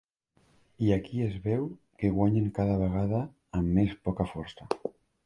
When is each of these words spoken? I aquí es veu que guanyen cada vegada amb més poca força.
I 0.85 0.87
aquí 0.93 1.19
es 1.25 1.35
veu 1.43 1.67
que 2.03 2.11
guanyen 2.15 2.47
cada 2.61 2.79
vegada 2.85 3.21
amb 3.61 3.71
més 3.77 3.95
poca 4.09 4.27
força. 4.35 4.69